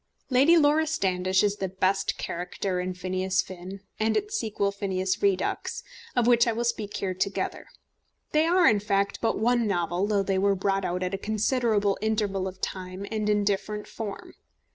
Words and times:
Lady 0.31 0.57
Laura 0.57 0.87
Standish 0.87 1.43
is 1.43 1.57
the 1.57 1.69
best 1.69 2.17
character 2.17 2.79
in 2.79 2.91
Phineas 2.95 3.43
Finn 3.43 3.81
and 3.99 4.17
its 4.17 4.35
sequel 4.35 4.71
Phineas 4.71 5.21
Redux, 5.21 5.83
of 6.15 6.25
which 6.25 6.47
I 6.47 6.53
will 6.53 6.63
speak 6.63 6.97
here 6.97 7.13
together. 7.13 7.67
They 8.31 8.47
are, 8.47 8.67
in 8.67 8.79
fact, 8.79 9.21
but 9.21 9.37
one 9.37 9.67
novel, 9.67 10.07
though 10.07 10.23
they 10.23 10.39
were 10.39 10.55
brought 10.55 10.85
out 10.85 11.03
at 11.03 11.13
a 11.13 11.19
considerable 11.19 11.99
interval 12.01 12.47
of 12.47 12.61
time 12.61 13.05
and 13.11 13.29
in 13.29 13.43
different 13.43 13.85
form. 13.85 14.33